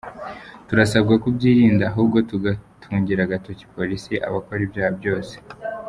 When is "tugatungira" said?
2.29-3.21